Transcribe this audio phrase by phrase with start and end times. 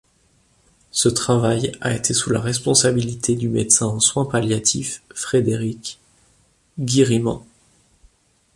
[0.89, 5.99] Ce travail a été sous la responsabilité du médecin en Soins Palliatifs Frédéric
[6.79, 7.45] Guirimand.